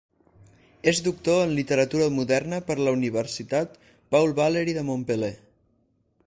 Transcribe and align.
És 0.91 1.01
doctor 1.07 1.41
en 1.41 1.53
Literatura 1.57 2.07
Moderna 2.15 2.61
per 2.71 2.77
la 2.79 2.95
Universitat 2.97 3.77
Paul 4.15 4.35
Valéry 4.41 4.75
de 4.79 4.87
Montpeller. 4.89 5.33